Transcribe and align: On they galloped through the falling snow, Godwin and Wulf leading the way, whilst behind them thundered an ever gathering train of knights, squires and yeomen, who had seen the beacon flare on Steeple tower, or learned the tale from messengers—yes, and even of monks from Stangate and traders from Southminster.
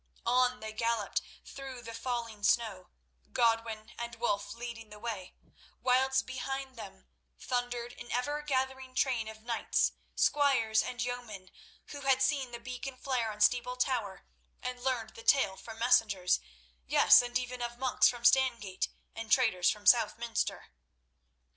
On 0.25 0.61
they 0.61 0.73
galloped 0.73 1.21
through 1.45 1.83
the 1.83 1.93
falling 1.93 2.41
snow, 2.41 2.87
Godwin 3.33 3.93
and 3.99 4.15
Wulf 4.15 4.55
leading 4.55 4.89
the 4.89 4.97
way, 4.97 5.35
whilst 5.79 6.25
behind 6.25 6.75
them 6.75 7.05
thundered 7.37 7.93
an 7.99 8.11
ever 8.11 8.41
gathering 8.41 8.95
train 8.95 9.27
of 9.27 9.43
knights, 9.43 9.91
squires 10.15 10.81
and 10.81 11.03
yeomen, 11.03 11.51
who 11.89 12.01
had 12.01 12.23
seen 12.23 12.49
the 12.49 12.59
beacon 12.59 12.97
flare 12.97 13.31
on 13.31 13.41
Steeple 13.41 13.75
tower, 13.75 14.25
or 14.63 14.73
learned 14.73 15.11
the 15.11 15.21
tale 15.21 15.55
from 15.55 15.77
messengers—yes, 15.77 17.21
and 17.21 17.37
even 17.37 17.61
of 17.61 17.77
monks 17.77 18.09
from 18.09 18.23
Stangate 18.23 18.89
and 19.13 19.31
traders 19.31 19.69
from 19.69 19.85
Southminster. 19.85 20.73